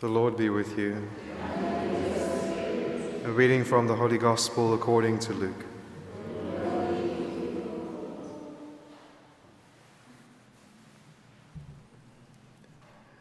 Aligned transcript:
The 0.00 0.06
Lord 0.06 0.36
be 0.36 0.48
with 0.48 0.78
you. 0.78 1.08
A 3.24 3.30
reading 3.32 3.64
from 3.64 3.88
the 3.88 3.96
Holy 3.96 4.16
Gospel 4.16 4.72
according 4.74 5.18
to 5.18 5.32
Luke. 5.32 5.64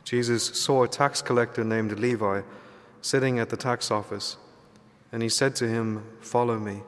Jesus 0.04 0.46
saw 0.46 0.84
a 0.84 0.88
tax 0.88 1.24
collector 1.24 1.64
named 1.64 1.98
Levi 1.98 2.42
sitting 3.02 3.40
at 3.40 3.50
the 3.50 3.58
tax 3.58 3.90
office, 3.90 4.38
and 5.12 5.24
he 5.24 5.30
said 5.30 5.56
to 5.56 5.68
him, 5.68 6.04
Follow 6.22 6.60
me. 6.60 6.84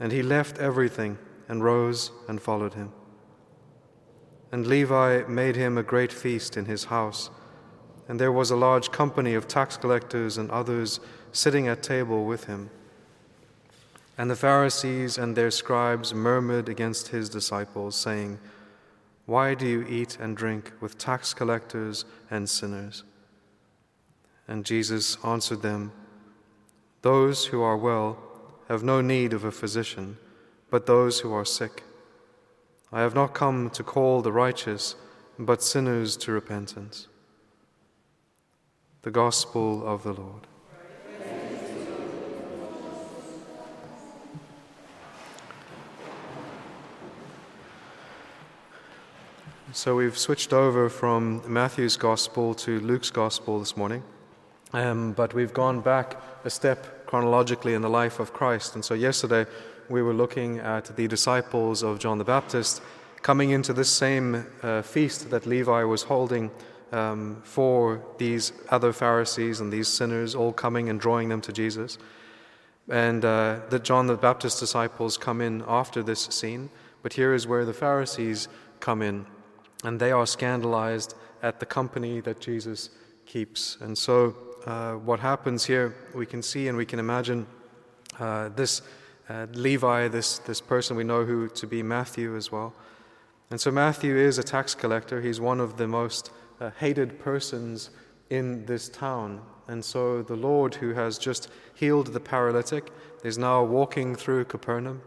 And 0.00 0.12
he 0.12 0.22
left 0.22 0.56
everything 0.56 1.18
and 1.46 1.62
rose 1.62 2.10
and 2.26 2.40
followed 2.40 2.72
him. 2.72 2.94
And 4.50 4.66
Levi 4.66 5.24
made 5.28 5.56
him 5.56 5.76
a 5.76 5.82
great 5.82 6.10
feast 6.10 6.56
in 6.56 6.64
his 6.64 6.84
house, 6.84 7.28
and 8.08 8.18
there 8.18 8.32
was 8.32 8.50
a 8.50 8.56
large 8.56 8.90
company 8.90 9.34
of 9.34 9.46
tax 9.46 9.76
collectors 9.76 10.38
and 10.38 10.50
others 10.50 10.98
sitting 11.30 11.68
at 11.68 11.82
table 11.82 12.24
with 12.24 12.44
him. 12.44 12.70
And 14.16 14.30
the 14.30 14.36
Pharisees 14.36 15.18
and 15.18 15.36
their 15.36 15.50
scribes 15.50 16.14
murmured 16.14 16.68
against 16.68 17.08
his 17.08 17.28
disciples, 17.28 17.94
saying, 17.94 18.38
Why 19.26 19.54
do 19.54 19.66
you 19.66 19.86
eat 19.86 20.18
and 20.18 20.36
drink 20.36 20.72
with 20.80 20.98
tax 20.98 21.34
collectors 21.34 22.06
and 22.30 22.48
sinners? 22.48 23.04
And 24.48 24.64
Jesus 24.64 25.18
answered 25.22 25.62
them, 25.62 25.92
Those 27.02 27.46
who 27.46 27.62
are 27.62 27.76
well 27.76 28.18
have 28.68 28.82
no 28.82 29.02
need 29.02 29.34
of 29.34 29.44
a 29.44 29.52
physician, 29.52 30.16
but 30.70 30.86
those 30.86 31.20
who 31.20 31.32
are 31.32 31.44
sick. 31.44 31.84
I 32.90 33.00
have 33.00 33.14
not 33.14 33.34
come 33.34 33.68
to 33.70 33.82
call 33.82 34.22
the 34.22 34.32
righteous, 34.32 34.96
but 35.38 35.62
sinners 35.62 36.16
to 36.18 36.32
repentance. 36.32 37.06
The 39.02 39.10
Gospel 39.10 39.86
of 39.86 40.02
the 40.02 40.12
Lord. 40.12 40.46
So 49.72 49.94
we've 49.94 50.18
switched 50.18 50.52
over 50.52 50.88
from 50.88 51.42
Matthew's 51.46 51.96
Gospel 51.96 52.54
to 52.54 52.80
Luke's 52.80 53.10
Gospel 53.10 53.60
this 53.60 53.76
morning, 53.76 54.02
um, 54.72 55.12
but 55.12 55.32
we've 55.32 55.54
gone 55.54 55.80
back 55.80 56.20
a 56.44 56.50
step 56.50 57.06
chronologically 57.06 57.74
in 57.74 57.82
the 57.82 57.88
life 57.88 58.18
of 58.18 58.32
Christ. 58.32 58.74
And 58.74 58.84
so 58.84 58.94
yesterday 58.94 59.46
we 59.88 60.02
were 60.02 60.14
looking 60.14 60.58
at 60.58 60.96
the 60.96 61.06
disciples 61.06 61.84
of 61.84 62.00
John 62.00 62.18
the 62.18 62.24
Baptist 62.24 62.82
coming 63.22 63.50
into 63.50 63.72
this 63.72 63.90
same 63.90 64.46
uh, 64.62 64.82
feast 64.82 65.30
that 65.30 65.46
Levi 65.46 65.84
was 65.84 66.02
holding 66.02 66.50
um, 66.92 67.40
for 67.44 68.02
these 68.18 68.52
other 68.70 68.92
Pharisees 68.92 69.60
and 69.60 69.72
these 69.72 69.88
sinners, 69.88 70.34
all 70.34 70.52
coming 70.52 70.88
and 70.88 71.00
drawing 71.00 71.28
them 71.28 71.40
to 71.42 71.52
Jesus. 71.52 71.98
And 72.88 73.24
uh, 73.24 73.60
the 73.68 73.78
John 73.78 74.06
the 74.06 74.16
Baptist 74.16 74.60
disciples 74.60 75.18
come 75.18 75.40
in 75.40 75.62
after 75.66 76.02
this 76.02 76.20
scene, 76.20 76.70
but 77.02 77.12
here 77.12 77.34
is 77.34 77.46
where 77.46 77.64
the 77.64 77.74
Pharisees 77.74 78.48
come 78.80 79.02
in, 79.02 79.26
and 79.84 80.00
they 80.00 80.10
are 80.10 80.26
scandalized 80.26 81.14
at 81.42 81.60
the 81.60 81.66
company 81.66 82.20
that 82.20 82.40
Jesus 82.40 82.90
keeps. 83.26 83.76
And 83.80 83.96
so, 83.96 84.34
uh, 84.66 84.94
what 84.94 85.20
happens 85.20 85.64
here, 85.64 85.94
we 86.14 86.26
can 86.26 86.42
see 86.42 86.68
and 86.68 86.76
we 86.76 86.84
can 86.84 86.98
imagine 86.98 87.46
uh, 88.18 88.48
this 88.50 88.82
uh, 89.28 89.46
Levi, 89.52 90.08
this, 90.08 90.38
this 90.40 90.60
person 90.60 90.96
we 90.96 91.04
know 91.04 91.24
who 91.24 91.48
to 91.48 91.66
be 91.66 91.82
Matthew 91.82 92.36
as 92.36 92.50
well. 92.50 92.74
And 93.50 93.60
so 93.60 93.70
Matthew 93.70 94.16
is 94.16 94.38
a 94.38 94.42
tax 94.42 94.74
collector. 94.74 95.20
He's 95.20 95.40
one 95.40 95.60
of 95.60 95.76
the 95.76 95.86
most 95.86 96.30
uh, 96.60 96.70
hated 96.78 97.18
persons 97.18 97.90
in 98.30 98.64
this 98.66 98.88
town. 98.88 99.40
And 99.68 99.84
so 99.84 100.22
the 100.22 100.36
Lord, 100.36 100.74
who 100.76 100.94
has 100.94 101.18
just 101.18 101.48
healed 101.74 102.08
the 102.08 102.20
paralytic, 102.20 102.90
is 103.24 103.38
now 103.38 103.62
walking 103.62 104.14
through 104.14 104.46
Capernaum. 104.46 105.02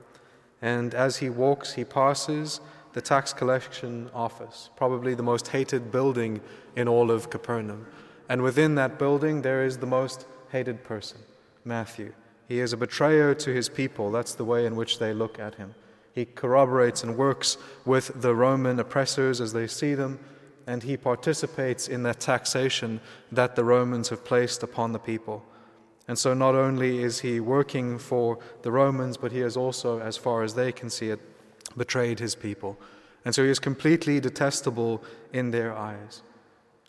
And 0.61 0.93
as 0.93 1.17
he 1.17 1.29
walks, 1.29 1.73
he 1.73 1.83
passes 1.83 2.61
the 2.93 3.01
tax 3.01 3.33
collection 3.33 4.09
office, 4.13 4.69
probably 4.75 5.15
the 5.15 5.23
most 5.23 5.47
hated 5.47 5.91
building 5.91 6.41
in 6.75 6.87
all 6.87 7.09
of 7.09 7.29
Capernaum. 7.29 7.87
And 8.29 8.41
within 8.41 8.75
that 8.75 8.99
building, 8.99 9.41
there 9.41 9.65
is 9.65 9.77
the 9.77 9.85
most 9.85 10.25
hated 10.51 10.83
person, 10.83 11.19
Matthew. 11.65 12.13
He 12.47 12.59
is 12.59 12.73
a 12.73 12.77
betrayer 12.77 13.33
to 13.35 13.53
his 13.53 13.69
people. 13.69 14.11
That's 14.11 14.35
the 14.35 14.45
way 14.45 14.65
in 14.65 14.75
which 14.75 14.99
they 14.99 15.13
look 15.13 15.39
at 15.39 15.55
him. 15.55 15.73
He 16.13 16.25
corroborates 16.25 17.03
and 17.03 17.17
works 17.17 17.57
with 17.85 18.21
the 18.21 18.35
Roman 18.35 18.79
oppressors 18.79 19.39
as 19.39 19.53
they 19.53 19.67
see 19.67 19.95
them, 19.95 20.19
and 20.67 20.83
he 20.83 20.97
participates 20.97 21.87
in 21.87 22.03
that 22.03 22.19
taxation 22.19 22.99
that 23.31 23.55
the 23.55 23.63
Romans 23.63 24.09
have 24.09 24.23
placed 24.23 24.63
upon 24.63 24.91
the 24.91 24.99
people. 24.99 25.43
And 26.07 26.17
so, 26.17 26.33
not 26.33 26.55
only 26.55 27.03
is 27.03 27.19
he 27.19 27.39
working 27.39 27.97
for 27.97 28.39
the 28.63 28.71
Romans, 28.71 29.17
but 29.17 29.31
he 29.31 29.39
has 29.39 29.55
also, 29.55 29.99
as 29.99 30.17
far 30.17 30.43
as 30.43 30.55
they 30.55 30.71
can 30.71 30.89
see 30.89 31.09
it, 31.09 31.19
betrayed 31.77 32.19
his 32.19 32.35
people. 32.35 32.77
And 33.23 33.33
so, 33.33 33.43
he 33.43 33.49
is 33.49 33.59
completely 33.59 34.19
detestable 34.19 35.03
in 35.31 35.51
their 35.51 35.73
eyes. 35.73 36.21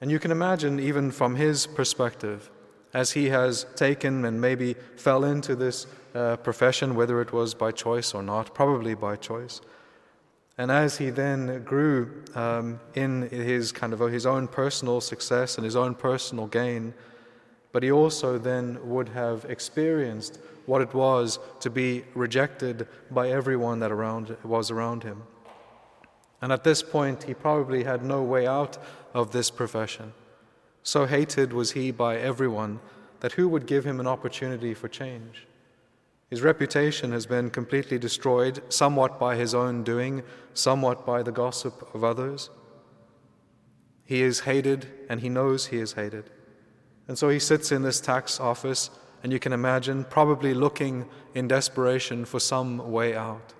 And 0.00 0.10
you 0.10 0.18
can 0.18 0.30
imagine, 0.30 0.80
even 0.80 1.10
from 1.10 1.36
his 1.36 1.66
perspective, 1.66 2.50
as 2.94 3.12
he 3.12 3.28
has 3.28 3.66
taken 3.76 4.24
and 4.24 4.40
maybe 4.40 4.74
fell 4.96 5.24
into 5.24 5.54
this 5.54 5.86
uh, 6.14 6.36
profession, 6.36 6.94
whether 6.94 7.20
it 7.20 7.32
was 7.32 7.54
by 7.54 7.70
choice 7.70 8.12
or 8.14 8.22
not, 8.22 8.54
probably 8.54 8.94
by 8.94 9.16
choice. 9.16 9.60
And 10.58 10.70
as 10.70 10.98
he 10.98 11.10
then 11.10 11.62
grew 11.64 12.24
um, 12.34 12.78
in 12.94 13.22
his 13.30 13.72
kind 13.72 13.92
of 13.92 14.00
his 14.00 14.26
own 14.26 14.48
personal 14.48 15.00
success 15.00 15.56
and 15.56 15.64
his 15.64 15.76
own 15.76 15.94
personal 15.94 16.46
gain, 16.46 16.94
but 17.72 17.82
he 17.82 17.90
also 17.90 18.38
then 18.38 18.78
would 18.88 19.08
have 19.10 19.46
experienced 19.46 20.38
what 20.66 20.82
it 20.82 20.94
was 20.94 21.38
to 21.60 21.70
be 21.70 22.04
rejected 22.14 22.86
by 23.10 23.30
everyone 23.30 23.80
that 23.80 23.90
around, 23.90 24.36
was 24.44 24.70
around 24.70 25.02
him. 25.02 25.22
And 26.42 26.52
at 26.52 26.64
this 26.64 26.82
point, 26.82 27.22
he 27.22 27.34
probably 27.34 27.84
had 27.84 28.04
no 28.04 28.22
way 28.22 28.46
out 28.46 28.78
of 29.14 29.32
this 29.32 29.50
profession. 29.50 30.12
So 30.82 31.06
hated 31.06 31.52
was 31.52 31.72
he 31.72 31.90
by 31.92 32.18
everyone 32.18 32.80
that 33.20 33.32
who 33.32 33.48
would 33.48 33.66
give 33.66 33.84
him 33.84 34.00
an 34.00 34.06
opportunity 34.06 34.74
for 34.74 34.88
change? 34.88 35.46
His 36.32 36.40
reputation 36.40 37.12
has 37.12 37.26
been 37.26 37.50
completely 37.50 37.98
destroyed, 37.98 38.62
somewhat 38.72 39.20
by 39.20 39.36
his 39.36 39.54
own 39.54 39.84
doing, 39.84 40.22
somewhat 40.54 41.04
by 41.04 41.22
the 41.22 41.30
gossip 41.30 41.94
of 41.94 42.04
others. 42.04 42.48
He 44.06 44.22
is 44.22 44.40
hated, 44.40 44.86
and 45.10 45.20
he 45.20 45.28
knows 45.28 45.66
he 45.66 45.76
is 45.76 45.92
hated. 45.92 46.30
And 47.06 47.18
so 47.18 47.28
he 47.28 47.38
sits 47.38 47.70
in 47.70 47.82
this 47.82 48.00
tax 48.00 48.40
office, 48.40 48.88
and 49.22 49.30
you 49.30 49.38
can 49.38 49.52
imagine 49.52 50.04
probably 50.04 50.54
looking 50.54 51.06
in 51.34 51.48
desperation 51.48 52.24
for 52.24 52.40
some 52.40 52.90
way 52.90 53.14
out. 53.14 53.52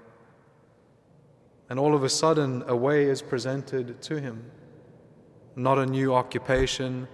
And 1.69 1.78
all 1.78 1.94
of 1.94 2.03
a 2.03 2.09
sudden, 2.09 2.65
a 2.66 2.75
way 2.75 3.04
is 3.04 3.21
presented 3.21 4.00
to 4.00 4.19
him 4.19 4.50
not 5.56 5.78
a 5.78 5.84
new 5.84 6.15
occupation, 6.15 7.06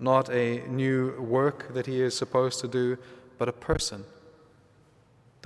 not 0.00 0.30
a 0.30 0.66
new 0.68 1.20
work 1.20 1.74
that 1.74 1.84
he 1.84 2.00
is 2.00 2.16
supposed 2.16 2.60
to 2.60 2.66
do, 2.68 2.96
but 3.36 3.46
a 3.46 3.52
person. 3.52 4.02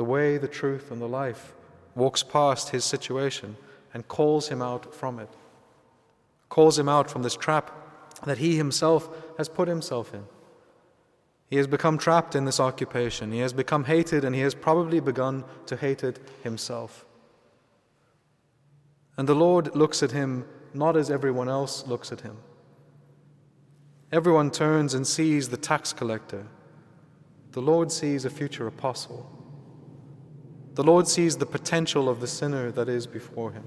The 0.01 0.05
way, 0.05 0.39
the 0.39 0.49
truth, 0.49 0.91
and 0.91 0.99
the 0.99 1.07
life 1.07 1.53
walks 1.95 2.23
past 2.23 2.71
his 2.71 2.87
situation 2.87 3.59
and 3.93 4.09
calls 4.09 4.49
him 4.49 4.63
out 4.63 4.95
from 4.95 5.19
it, 5.19 5.29
calls 6.49 6.79
him 6.79 6.89
out 6.89 7.11
from 7.11 7.23
this 7.23 7.37
trap 7.37 7.71
that 8.25 8.39
he 8.39 8.57
himself 8.57 9.11
has 9.37 9.51
put 9.51 9.69
himself 9.69 10.15
in. 10.15 10.25
He 11.51 11.59
has 11.59 11.67
become 11.67 11.99
trapped 11.99 12.35
in 12.35 12.47
this 12.47 12.59
occupation. 12.59 13.31
He 13.31 13.41
has 13.41 13.53
become 13.53 13.85
hated, 13.85 14.25
and 14.25 14.35
he 14.35 14.41
has 14.41 14.55
probably 14.55 15.01
begun 15.01 15.45
to 15.67 15.77
hate 15.77 16.03
it 16.03 16.19
himself. 16.43 17.05
And 19.19 19.29
the 19.29 19.35
Lord 19.35 19.77
looks 19.77 20.03
at 20.03 20.13
him 20.13 20.47
not 20.73 20.97
as 20.97 21.11
everyone 21.11 21.51
else 21.51 21.87
looks 21.87 22.11
at 22.11 22.23
him. 22.23 22.39
Everyone 24.11 24.51
turns 24.51 24.95
and 24.95 25.07
sees 25.07 25.51
the 25.51 25.59
tax 25.59 25.93
collector. 25.93 26.47
The 27.53 27.61
Lord 27.61 27.93
sees 27.93 28.25
a 28.25 28.31
future 28.31 28.67
apostle. 28.67 29.37
The 30.75 30.85
Lord 30.85 31.09
sees 31.09 31.37
the 31.37 31.47
potential 31.47 32.09
of 32.09 32.21
the 32.21 32.27
sinner 32.27 32.71
that 32.73 32.89
is 32.89 33.07
before 33.07 33.53
him. 33.53 33.65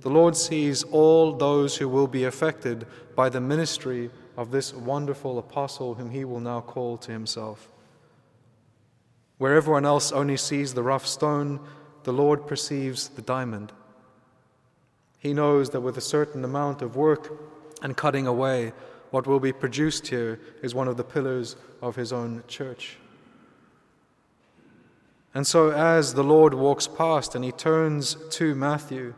The 0.00 0.10
Lord 0.10 0.36
sees 0.36 0.84
all 0.84 1.32
those 1.32 1.76
who 1.76 1.88
will 1.88 2.06
be 2.06 2.24
affected 2.24 2.86
by 3.16 3.28
the 3.28 3.40
ministry 3.40 4.10
of 4.36 4.52
this 4.52 4.72
wonderful 4.72 5.38
apostle 5.38 5.94
whom 5.94 6.10
he 6.10 6.24
will 6.24 6.40
now 6.40 6.60
call 6.60 6.96
to 6.98 7.10
himself. 7.10 7.72
Where 9.38 9.56
everyone 9.56 9.84
else 9.84 10.12
only 10.12 10.36
sees 10.36 10.72
the 10.72 10.84
rough 10.84 11.06
stone, 11.06 11.60
the 12.04 12.12
Lord 12.12 12.46
perceives 12.46 13.08
the 13.08 13.22
diamond. 13.22 13.72
He 15.18 15.34
knows 15.34 15.70
that 15.70 15.80
with 15.80 15.96
a 15.96 16.00
certain 16.00 16.44
amount 16.44 16.80
of 16.80 16.94
work 16.94 17.32
and 17.82 17.96
cutting 17.96 18.28
away, 18.28 18.72
what 19.10 19.26
will 19.26 19.40
be 19.40 19.52
produced 19.52 20.06
here 20.06 20.38
is 20.62 20.74
one 20.74 20.86
of 20.86 20.96
the 20.96 21.04
pillars 21.04 21.56
of 21.82 21.96
his 21.96 22.12
own 22.12 22.44
church. 22.46 22.98
And 25.38 25.46
so, 25.46 25.70
as 25.70 26.14
the 26.14 26.24
Lord 26.24 26.52
walks 26.52 26.88
past 26.88 27.36
and 27.36 27.44
he 27.44 27.52
turns 27.52 28.16
to 28.30 28.56
Matthew, 28.56 29.14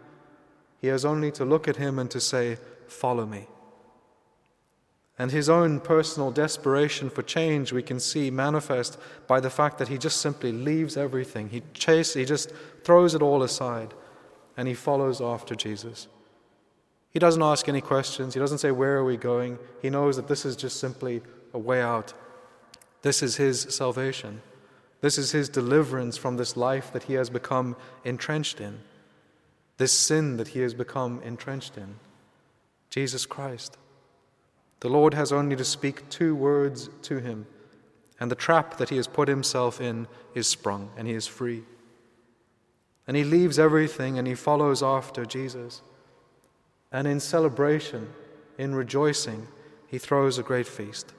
he 0.79 0.89
has 0.89 1.03
only 1.03 1.33
to 1.33 1.47
look 1.47 1.67
at 1.67 1.77
him 1.77 1.99
and 1.99 2.11
to 2.11 2.21
say, 2.21 2.59
Follow 2.89 3.25
me. 3.25 3.47
And 5.19 5.31
his 5.31 5.49
own 5.49 5.81
personal 5.81 6.31
desperation 6.31 7.09
for 7.09 7.23
change 7.23 7.73
we 7.73 7.83
can 7.83 7.99
see 7.99 8.31
manifest 8.31 8.99
by 9.27 9.41
the 9.41 9.49
fact 9.49 9.79
that 9.79 9.89
he 9.89 9.97
just 9.97 10.21
simply 10.21 10.53
leaves 10.53 10.95
everything. 10.95 11.49
He 11.49 11.63
chase, 11.73 12.13
he 12.13 12.27
just 12.27 12.53
throws 12.85 13.15
it 13.15 13.23
all 13.23 13.43
aside 13.43 13.95
and 14.59 14.69
he 14.69 14.75
follows 14.75 15.23
after 15.23 15.55
Jesus. 15.55 16.07
He 17.09 17.19
doesn't 17.19 17.43
ask 17.43 17.67
any 17.67 17.81
questions. 17.81 18.35
He 18.35 18.41
doesn't 18.41 18.59
say, 18.59 18.73
Where 18.73 18.99
are 18.99 19.07
we 19.07 19.17
going? 19.17 19.59
He 19.81 19.89
knows 19.89 20.17
that 20.17 20.29
this 20.29 20.45
is 20.45 20.55
just 20.55 20.79
simply 20.79 21.23
a 21.55 21.59
way 21.59 21.81
out. 21.81 22.13
This 23.01 23.23
is 23.23 23.37
his 23.37 23.63
salvation. 23.71 24.43
This 25.01 25.17
is 25.17 25.33
his 25.33 25.49
deliverance 25.49 26.17
from 26.17 26.37
this 26.37 26.57
life 26.57 26.93
that 26.93 27.05
he 27.05 27.15
has 27.15 27.31
become 27.31 27.77
entrenched 28.05 28.61
in, 28.61 28.81
this 29.79 29.93
sin 29.93 30.37
that 30.37 30.49
he 30.49 30.61
has 30.61 30.75
become 30.75 31.21
entrenched 31.23 31.77
in 31.77 31.97
Jesus 32.91 33.25
Christ. 33.25 33.79
The 34.81 34.89
Lord 34.89 35.15
has 35.15 35.33
only 35.33 35.57
to 35.57 35.65
speak 35.65 36.09
two 36.11 36.35
words 36.35 36.91
to 37.03 37.19
him, 37.19 37.47
and 38.19 38.31
the 38.31 38.35
trap 38.35 38.77
that 38.79 38.91
he 38.91 38.97
has 38.97 39.07
put 39.07 39.29
himself 39.29 39.81
in 39.81 40.07
is 40.35 40.47
sprung, 40.47 40.91
and 40.97 41.07
he 41.07 41.15
is 41.15 41.27
free. 41.27 41.65
And 43.07 43.17
he 43.17 43.25
leaves 43.25 43.59
everything 43.59 44.19
and 44.19 44.29
he 44.29 44.37
follows 44.37 44.85
after 44.85 45.27
Jesus. 45.27 45.83
And 46.93 47.09
in 47.09 47.19
celebration, 47.19 48.09
in 48.57 48.75
rejoicing, 48.75 49.49
he 49.89 49.99
throws 49.99 50.39
a 50.39 50.45
great 50.45 50.69
feast. 50.69 51.13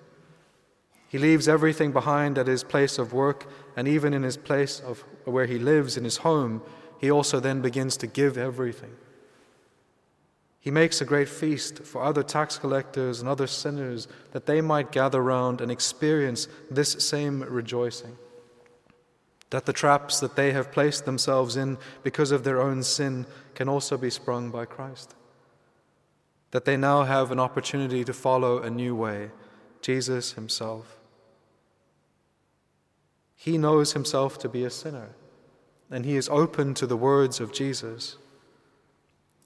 He 1.11 1.17
leaves 1.17 1.49
everything 1.49 1.91
behind 1.91 2.37
at 2.37 2.47
his 2.47 2.63
place 2.63 2.97
of 2.97 3.11
work, 3.11 3.45
and 3.75 3.85
even 3.85 4.13
in 4.13 4.23
his 4.23 4.37
place 4.37 4.79
of 4.79 5.03
where 5.25 5.45
he 5.45 5.59
lives, 5.59 5.97
in 5.97 6.05
his 6.05 6.15
home, 6.15 6.61
he 7.01 7.11
also 7.11 7.41
then 7.41 7.59
begins 7.59 7.97
to 7.97 8.07
give 8.07 8.37
everything. 8.37 8.95
He 10.61 10.71
makes 10.71 11.01
a 11.01 11.05
great 11.05 11.27
feast 11.27 11.79
for 11.79 12.01
other 12.01 12.23
tax 12.23 12.57
collectors 12.57 13.19
and 13.19 13.27
other 13.27 13.45
sinners 13.45 14.07
that 14.31 14.45
they 14.45 14.61
might 14.61 14.93
gather 14.93 15.21
round 15.21 15.59
and 15.59 15.69
experience 15.69 16.47
this 16.69 16.93
same 16.93 17.43
rejoicing. 17.43 18.17
That 19.49 19.65
the 19.65 19.73
traps 19.73 20.21
that 20.21 20.37
they 20.37 20.53
have 20.53 20.71
placed 20.71 21.03
themselves 21.03 21.57
in 21.57 21.77
because 22.03 22.31
of 22.31 22.45
their 22.45 22.61
own 22.61 22.83
sin 22.83 23.25
can 23.53 23.67
also 23.67 23.97
be 23.97 24.09
sprung 24.09 24.49
by 24.49 24.63
Christ. 24.63 25.13
That 26.51 26.63
they 26.63 26.77
now 26.77 27.03
have 27.03 27.33
an 27.33 27.39
opportunity 27.41 28.05
to 28.05 28.13
follow 28.13 28.59
a 28.59 28.69
new 28.69 28.95
way, 28.95 29.31
Jesus 29.81 30.31
Himself. 30.33 31.00
He 33.41 33.57
knows 33.57 33.93
Himself 33.93 34.37
to 34.37 34.49
be 34.49 34.63
a 34.65 34.69
sinner, 34.69 35.15
and 35.89 36.05
He 36.05 36.15
is 36.15 36.29
open 36.29 36.75
to 36.75 36.85
the 36.85 36.95
words 36.95 37.39
of 37.39 37.51
Jesus. 37.51 38.17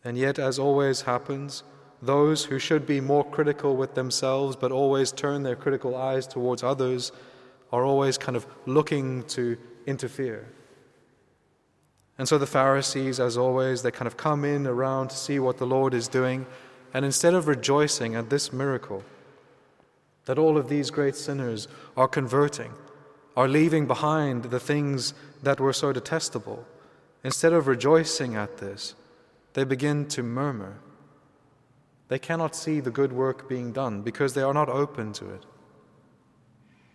And 0.04 0.18
yet, 0.18 0.38
as 0.38 0.60
always 0.60 1.04
happens, 1.04 1.64
those 2.02 2.44
who 2.44 2.60
should 2.60 2.86
be 2.86 3.00
more 3.00 3.24
critical 3.24 3.78
with 3.78 3.96
themselves 3.96 4.58
but 4.58 4.74
always 4.74 5.14
turn 5.14 5.44
their 5.44 5.56
critical 5.56 5.96
eyes 5.96 6.28
towards 6.28 6.62
others 6.62 7.14
are 7.72 7.86
always 7.86 8.18
kind 8.18 8.36
of 8.36 8.46
looking 8.66 9.24
to 9.28 9.58
interfere. 9.86 10.46
And 12.18 12.28
so 12.28 12.38
the 12.38 12.46
Pharisees, 12.46 13.22
as 13.22 13.38
always, 13.38 13.82
they 13.82 13.92
kind 13.92 14.08
of 14.08 14.18
come 14.18 14.44
in 14.44 14.68
around 14.68 15.12
to 15.12 15.16
see 15.16 15.40
what 15.40 15.58
the 15.58 15.66
Lord 15.66 15.94
is 15.94 16.10
doing. 16.10 16.46
And 16.94 17.06
instead 17.06 17.34
of 17.34 17.48
rejoicing 17.48 18.14
at 18.14 18.30
this 18.30 18.52
miracle, 18.52 19.06
that 20.26 20.38
all 20.38 20.58
of 20.58 20.68
these 20.68 20.92
great 20.92 21.16
sinners 21.16 21.70
are 21.96 22.10
converting, 22.10 22.74
are 23.36 23.48
leaving 23.48 23.86
behind 23.86 24.46
the 24.46 24.60
things 24.60 25.14
that 25.44 25.60
were 25.60 25.74
so 25.74 25.92
detestable, 25.92 26.66
instead 27.24 27.54
of 27.54 27.68
rejoicing 27.68 28.36
at 28.36 28.58
this, 28.58 28.96
they 29.54 29.64
begin 29.64 30.08
to 30.08 30.24
murmur. 30.24 30.78
They 32.08 32.20
cannot 32.20 32.56
see 32.56 32.80
the 32.80 32.92
good 32.92 33.12
work 33.12 33.50
being 33.50 33.72
done 33.72 34.02
because 34.02 34.34
they 34.34 34.42
are 34.42 34.54
not 34.54 34.70
open 34.70 35.12
to 35.14 35.30
it. 35.32 35.46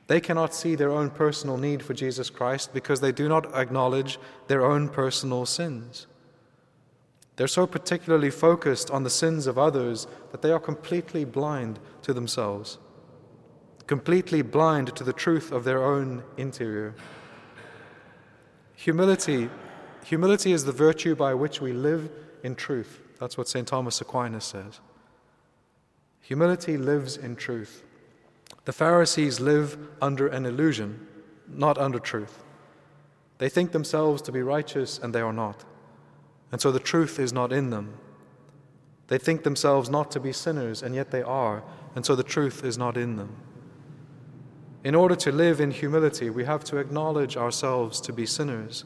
They 0.06 0.20
cannot 0.20 0.54
see 0.54 0.74
their 0.74 0.90
own 0.90 1.10
personal 1.10 1.56
need 1.56 1.82
for 1.82 1.94
Jesus 1.94 2.30
Christ 2.30 2.74
because 2.74 3.00
they 3.00 3.12
do 3.12 3.28
not 3.28 3.54
acknowledge 3.54 4.18
their 4.48 4.64
own 4.64 4.88
personal 4.88 5.46
sins. 5.46 6.06
They're 7.36 7.46
so 7.46 7.66
particularly 7.66 8.30
focused 8.30 8.90
on 8.90 9.02
the 9.02 9.08
sins 9.08 9.46
of 9.46 9.56
others 9.56 10.06
that 10.32 10.42
they 10.42 10.50
are 10.50 10.60
completely 10.60 11.24
blind 11.24 11.78
to 12.02 12.12
themselves, 12.12 12.78
completely 13.90 14.40
blind 14.40 14.94
to 14.94 15.02
the 15.02 15.12
truth 15.12 15.50
of 15.50 15.64
their 15.64 15.82
own 15.82 16.22
interior. 16.36 16.94
Humility, 18.76 19.50
humility 20.04 20.52
is 20.52 20.64
the 20.64 20.70
virtue 20.70 21.16
by 21.16 21.34
which 21.34 21.60
we 21.60 21.72
live 21.72 22.08
in 22.44 22.54
truth. 22.54 23.00
That's 23.18 23.36
what 23.36 23.48
St. 23.48 23.66
Thomas 23.66 24.00
Aquinas 24.00 24.44
says. 24.44 24.78
Humility 26.20 26.76
lives 26.76 27.16
in 27.16 27.34
truth. 27.34 27.82
The 28.64 28.72
Pharisees 28.72 29.40
live 29.40 29.76
under 30.00 30.28
an 30.28 30.46
illusion, 30.46 31.08
not 31.48 31.76
under 31.76 31.98
truth. 31.98 32.44
They 33.38 33.48
think 33.48 33.72
themselves 33.72 34.22
to 34.22 34.30
be 34.30 34.40
righteous, 34.40 35.00
and 35.00 35.12
they 35.12 35.20
are 35.20 35.32
not. 35.32 35.64
And 36.52 36.60
so 36.60 36.70
the 36.70 36.78
truth 36.78 37.18
is 37.18 37.32
not 37.32 37.52
in 37.52 37.70
them. 37.70 37.94
They 39.08 39.18
think 39.18 39.42
themselves 39.42 39.90
not 39.90 40.12
to 40.12 40.20
be 40.20 40.32
sinners, 40.32 40.80
and 40.80 40.94
yet 40.94 41.10
they 41.10 41.22
are, 41.22 41.64
and 41.96 42.06
so 42.06 42.14
the 42.14 42.22
truth 42.22 42.64
is 42.64 42.78
not 42.78 42.96
in 42.96 43.16
them. 43.16 43.34
In 44.82 44.94
order 44.94 45.14
to 45.16 45.32
live 45.32 45.60
in 45.60 45.70
humility, 45.70 46.30
we 46.30 46.44
have 46.44 46.64
to 46.64 46.78
acknowledge 46.78 47.36
ourselves 47.36 48.00
to 48.02 48.12
be 48.12 48.24
sinners 48.24 48.84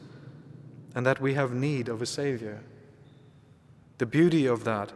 and 0.93 1.05
that 1.05 1.21
we 1.21 1.33
have 1.35 1.53
need 1.53 1.87
of 1.87 2.01
a 2.01 2.05
Savior. 2.05 2.63
The 3.97 4.05
beauty 4.05 4.45
of 4.45 4.63
that 4.65 4.91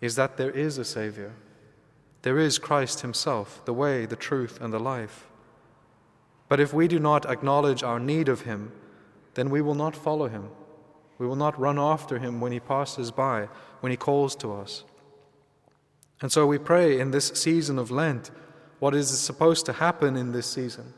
is 0.00 0.14
that 0.14 0.36
there 0.36 0.50
is 0.50 0.78
a 0.78 0.84
Savior. 0.84 1.34
There 2.22 2.38
is 2.38 2.58
Christ 2.58 3.00
Himself, 3.00 3.64
the 3.64 3.72
way, 3.72 4.06
the 4.06 4.16
truth, 4.16 4.60
and 4.60 4.72
the 4.72 4.78
life. 4.78 5.26
But 6.48 6.60
if 6.60 6.72
we 6.72 6.88
do 6.88 6.98
not 6.98 7.26
acknowledge 7.26 7.82
our 7.82 7.98
need 7.98 8.28
of 8.28 8.42
Him, 8.42 8.72
then 9.34 9.50
we 9.50 9.60
will 9.60 9.74
not 9.74 9.96
follow 9.96 10.28
Him. 10.28 10.50
We 11.18 11.26
will 11.26 11.36
not 11.36 11.58
run 11.58 11.78
after 11.78 12.18
Him 12.18 12.40
when 12.40 12.52
He 12.52 12.60
passes 12.60 13.10
by, 13.10 13.48
when 13.80 13.90
He 13.90 13.96
calls 13.96 14.36
to 14.36 14.52
us. 14.52 14.84
And 16.20 16.32
so 16.32 16.46
we 16.46 16.58
pray 16.58 16.98
in 16.98 17.10
this 17.10 17.28
season 17.28 17.78
of 17.78 17.90
Lent, 17.90 18.30
what 18.78 18.94
is 18.94 19.08
supposed 19.18 19.66
to 19.66 19.72
happen 19.74 20.16
in 20.16 20.32
this 20.32 20.46
season 20.46 20.94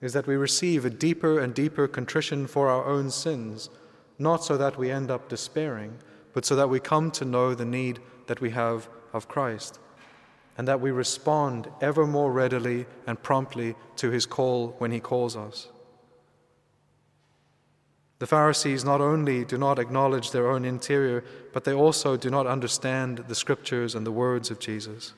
is 0.00 0.12
that 0.12 0.26
we 0.26 0.34
receive 0.34 0.84
a 0.84 0.90
deeper 0.90 1.38
and 1.38 1.54
deeper 1.54 1.86
contrition 1.86 2.46
for 2.46 2.68
our 2.68 2.84
own 2.86 3.10
sins, 3.10 3.70
not 4.18 4.44
so 4.44 4.56
that 4.56 4.76
we 4.76 4.90
end 4.90 5.10
up 5.10 5.28
despairing 5.28 5.98
but 6.32 6.44
so 6.44 6.56
that 6.56 6.68
we 6.68 6.80
come 6.80 7.10
to 7.12 7.24
know 7.24 7.54
the 7.54 7.64
need 7.64 8.00
that 8.26 8.40
we 8.40 8.50
have 8.50 8.88
of 9.12 9.28
Christ, 9.28 9.78
and 10.56 10.66
that 10.68 10.80
we 10.80 10.90
respond 10.90 11.68
ever 11.80 12.06
more 12.06 12.32
readily 12.32 12.86
and 13.06 13.22
promptly 13.22 13.74
to 13.96 14.10
his 14.10 14.26
call 14.26 14.74
when 14.78 14.90
he 14.90 15.00
calls 15.00 15.36
us. 15.36 15.68
The 18.18 18.26
Pharisees 18.26 18.84
not 18.84 19.00
only 19.00 19.44
do 19.44 19.58
not 19.58 19.78
acknowledge 19.78 20.30
their 20.30 20.48
own 20.48 20.64
interior, 20.64 21.24
but 21.52 21.64
they 21.64 21.72
also 21.72 22.16
do 22.16 22.30
not 22.30 22.46
understand 22.46 23.24
the 23.28 23.34
scriptures 23.34 23.94
and 23.94 24.06
the 24.06 24.12
words 24.12 24.50
of 24.50 24.60
Jesus. 24.60 25.12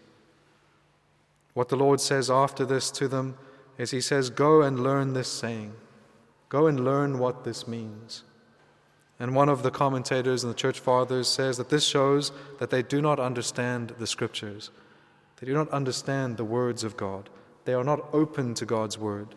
What 1.54 1.68
the 1.68 1.76
Lord 1.76 2.00
says 2.00 2.30
after 2.30 2.66
this 2.66 2.90
to 2.92 3.08
them 3.08 3.36
is 3.78 3.90
He 3.90 4.00
says, 4.00 4.30
Go 4.30 4.62
and 4.62 4.80
learn 4.80 5.14
this 5.14 5.28
saying. 5.28 5.72
Go 6.48 6.66
and 6.66 6.84
learn 6.84 7.18
what 7.18 7.44
this 7.44 7.66
means. 7.66 8.24
And 9.18 9.34
one 9.34 9.48
of 9.48 9.62
the 9.62 9.70
commentators 9.70 10.42
and 10.42 10.52
the 10.52 10.58
church 10.58 10.80
fathers 10.80 11.28
says 11.28 11.56
that 11.56 11.70
this 11.70 11.86
shows 11.86 12.32
that 12.58 12.70
they 12.70 12.82
do 12.82 13.00
not 13.00 13.20
understand 13.20 13.94
the 13.98 14.06
scriptures. 14.06 14.70
They 15.36 15.46
do 15.46 15.54
not 15.54 15.70
understand 15.70 16.36
the 16.36 16.44
words 16.44 16.84
of 16.84 16.96
God. 16.96 17.30
They 17.64 17.74
are 17.74 17.84
not 17.84 18.08
open 18.12 18.54
to 18.54 18.66
God's 18.66 18.98
word. 18.98 19.34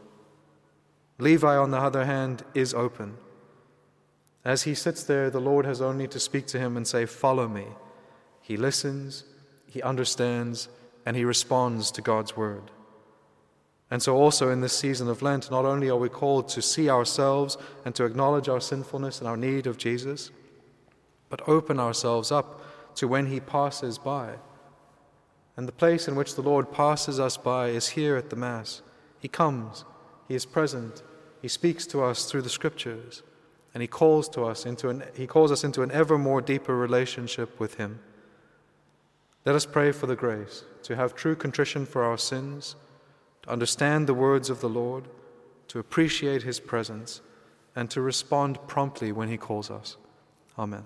Levi, 1.20 1.56
on 1.56 1.72
the 1.72 1.78
other 1.78 2.06
hand, 2.06 2.44
is 2.54 2.74
open. 2.74 3.18
As 4.44 4.64
he 4.64 4.74
sits 4.74 5.04
there, 5.04 5.30
the 5.30 5.40
Lord 5.40 5.66
has 5.66 5.82
only 5.82 6.08
to 6.08 6.20
speak 6.20 6.48
to 6.48 6.60
him 6.60 6.78
and 6.78 6.88
say, 6.88 7.06
Follow 7.06 7.48
me. 7.48 7.66
He 8.42 8.58
listens, 8.58 9.26
he 9.68 9.82
understands, 9.82 10.70
and 11.08 11.16
he 11.16 11.24
responds 11.24 11.90
to 11.90 12.02
God's 12.02 12.36
word. 12.36 12.70
And 13.90 14.04
so, 14.04 14.18
also 14.18 14.50
in 14.50 14.60
this 14.60 14.78
season 14.78 15.08
of 15.08 15.22
Lent, 15.22 15.50
not 15.50 15.64
only 15.64 15.90
are 15.90 15.96
we 15.96 16.10
called 16.10 16.50
to 16.50 16.62
see 16.62 16.90
ourselves 16.90 17.58
and 17.86 17.96
to 17.96 18.04
acknowledge 18.04 18.50
our 18.50 18.60
sinfulness 18.60 19.20
and 19.20 19.28
our 19.28 19.38
need 19.38 19.68
of 19.68 19.78
Jesus, 19.78 20.32
but 21.30 21.48
open 21.48 21.80
ourselves 21.80 22.30
up 22.30 22.62
to 22.96 23.08
when 23.08 23.28
He 23.28 23.40
passes 23.40 23.98
by. 23.98 24.34
And 25.56 25.66
the 25.66 25.72
place 25.72 26.10
in 26.10 26.18
which 26.18 26.36
the 26.36 26.42
Lord 26.42 26.74
passes 26.74 27.22
us 27.22 27.38
by 27.38 27.70
is 27.70 27.88
here 27.90 28.18
at 28.18 28.30
the 28.30 28.36
Mass. 28.36 28.82
He 29.18 29.30
comes, 29.30 29.86
He 30.28 30.36
is 30.36 30.46
present, 30.46 31.04
He 31.42 31.48
speaks 31.48 31.88
to 31.88 32.04
us 32.04 32.26
through 32.26 32.42
the 32.42 32.50
Scriptures, 32.50 33.24
and 33.74 33.82
He 33.82 33.88
calls 33.88 34.28
to 34.30 34.44
us 34.44 34.66
into 34.66 34.90
an, 34.90 35.06
He 35.16 35.26
calls 35.26 35.54
us 35.54 35.64
into 35.64 35.84
an 35.84 35.92
ever 35.92 36.18
more 36.18 36.42
deeper 36.42 36.76
relationship 36.76 37.62
with 37.62 37.76
Him. 37.76 38.02
Let 39.48 39.56
us 39.56 39.66
pray 39.66 39.94
for 39.94 40.08
the 40.08 40.16
grace 40.18 40.66
to 40.84 40.98
have 40.98 41.16
true 41.16 41.34
contrition 41.34 41.86
for 41.86 42.04
our 42.04 42.18
sins 42.18 42.76
to 43.44 43.50
understand 43.50 44.06
the 44.06 44.14
words 44.14 44.50
of 44.50 44.60
the 44.60 44.68
Lord, 44.68 45.06
to 45.70 45.80
appreciate 45.80 46.44
His 46.44 46.60
presence, 46.60 47.22
and 47.74 47.90
to 47.92 48.02
respond 48.02 48.60
promptly 48.68 49.14
when 49.14 49.30
He 49.30 49.38
calls 49.38 49.72
us. 49.72 49.96
Amen. 50.60 50.84